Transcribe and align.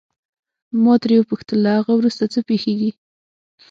ما 0.83 0.93
ترې 1.01 1.15
وپوښتل 1.19 1.57
له 1.65 1.71
هغه 1.77 1.91
وروسته 1.95 2.23
څه 2.33 2.39
پېښیږي. 2.49 2.91